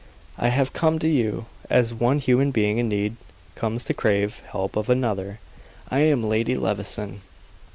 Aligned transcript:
"I 0.35 0.47
have 0.47 0.73
come 0.73 0.97
to 0.97 1.07
you 1.07 1.45
as 1.69 1.93
one 1.93 2.17
human 2.17 2.49
being 2.49 2.79
in 2.79 2.89
need 2.89 3.17
comes 3.53 3.83
to 3.83 3.93
crave 3.93 4.39
help 4.49 4.75
of 4.75 4.89
another. 4.89 5.39
I 5.91 5.99
am 5.99 6.23
Lady 6.27 6.57
Levison." 6.57 7.21